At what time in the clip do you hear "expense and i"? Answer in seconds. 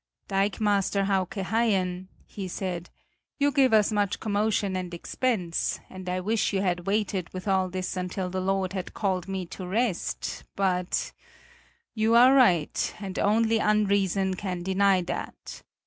4.95-6.19